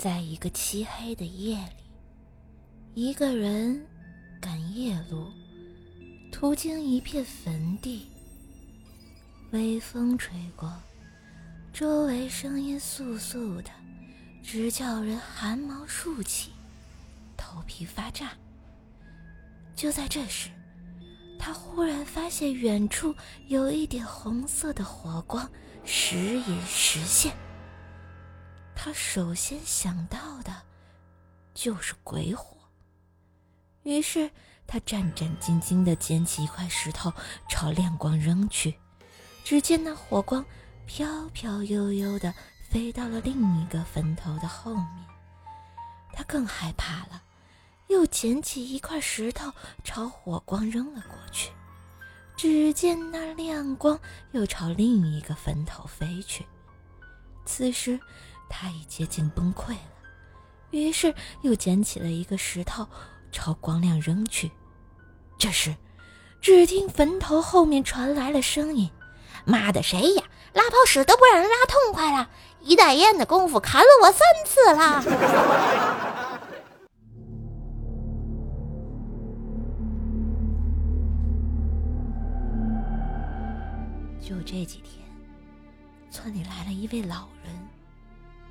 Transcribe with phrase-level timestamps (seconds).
[0.00, 1.84] 在一个漆黑的夜里，
[2.94, 3.86] 一个人
[4.40, 5.30] 赶夜路，
[6.32, 8.08] 途经一片坟地。
[9.50, 10.72] 微风吹过，
[11.70, 13.68] 周围声音簌簌的，
[14.42, 16.52] 直叫人汗毛竖起，
[17.36, 18.30] 头皮发炸。
[19.76, 20.48] 就在这时，
[21.38, 23.14] 他忽然发现远处
[23.48, 25.46] 有一点红色的火光，
[25.84, 27.36] 时隐时现。
[28.82, 30.50] 他首先想到的，
[31.52, 32.56] 就是鬼火。
[33.82, 34.30] 于是
[34.66, 37.12] 他战战兢兢地捡起一块石头，
[37.46, 38.74] 朝亮光扔去。
[39.44, 40.42] 只见那火光
[40.86, 42.32] 飘飘悠悠地
[42.70, 45.04] 飞到了另一个坟头的后面，
[46.14, 47.22] 他更害怕了，
[47.88, 49.52] 又捡起一块石头
[49.84, 51.52] 朝火光扔了过去。
[52.34, 54.00] 只见那亮光
[54.32, 56.46] 又朝另一个坟头飞去。
[57.44, 58.00] 此时
[58.50, 59.78] 他已接近崩溃了，
[60.72, 62.86] 于是又捡起了一个石头
[63.32, 64.50] 朝光亮扔去。
[65.38, 65.74] 这时，
[66.42, 68.90] 只听坟头后面传来了声音。
[69.46, 70.24] 妈的，谁呀？
[70.52, 72.28] 拉泡屎都不让人拉痛快了！
[72.60, 75.02] 一袋烟的功夫砍了我三次了。
[84.20, 85.06] 就这几天，
[86.10, 87.79] 村里来了一位老人。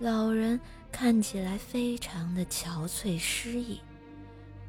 [0.00, 3.80] 老人看起来非常的憔悴失意，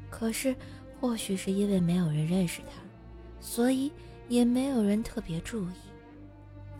[0.08, 0.54] 可是
[1.00, 2.80] 或许是因为没有人认识他，
[3.40, 3.92] 所以
[4.28, 5.74] 也没有人特别注意。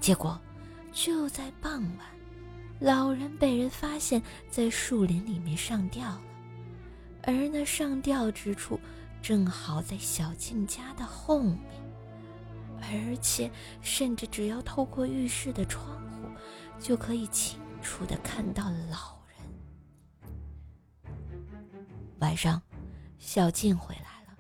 [0.01, 0.41] 结果，
[0.93, 2.07] 就在傍晚，
[2.79, 6.23] 老人被人发现，在树林里面上吊了，
[7.25, 8.79] 而那上吊之处，
[9.21, 11.59] 正好在小静家的后面，
[12.81, 13.51] 而且
[13.83, 16.29] 甚至只要透过浴室的窗户，
[16.79, 19.39] 就可以清楚的看到老人。
[22.19, 22.61] 晚上，
[23.17, 24.37] 小静回来了，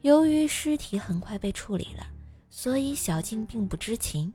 [0.00, 2.04] 由于尸体很快被处理了，
[2.50, 4.34] 所以小静并不知情。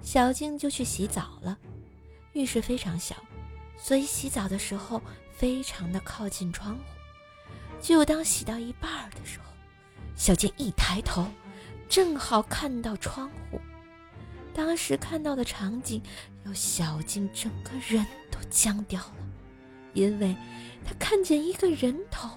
[0.00, 1.58] 小静就去洗澡了，
[2.32, 3.14] 浴室非常小，
[3.76, 6.80] 所以洗澡的时候非常的靠近窗户。
[7.78, 9.52] 就当洗到一半的时候，
[10.16, 11.26] 小静一抬头，
[11.90, 13.59] 正好看到窗户。
[14.54, 16.02] 当时看到的场景，
[16.44, 19.14] 让小静整个人都僵掉了，
[19.94, 20.36] 因为
[20.84, 22.28] 她看见一个人头。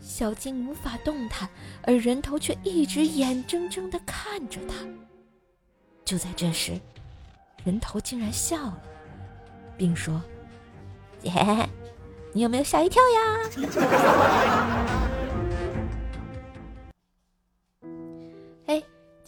[0.00, 1.48] 小静无法动弹，
[1.82, 4.74] 而人头却一直眼睁睁地看着她。
[6.04, 6.80] 就在这时，
[7.64, 8.82] 人头竟然笑了，
[9.76, 10.22] 并说
[11.22, 11.30] ：“姐，
[12.32, 13.18] 你有没有吓一跳呀？”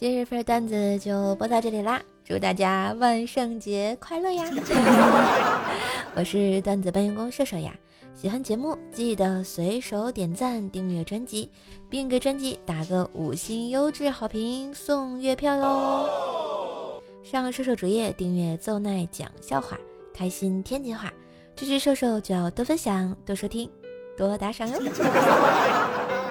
[0.02, 2.02] 今日份段子就播到这里啦！
[2.24, 4.50] 祝大家万圣节快乐呀！
[6.16, 7.72] 我是段子搬运工射手呀，
[8.12, 11.48] 喜欢节目记得随手点赞、订阅专辑，
[11.88, 17.00] 并给专辑打个五星优质好评，送月票哟！
[17.22, 19.78] 上射手主页订阅奏奈讲笑话，
[20.12, 21.12] 开心天津话，
[21.54, 23.70] 支持射手就要多分享、多收听、
[24.18, 24.80] 多打赏哟。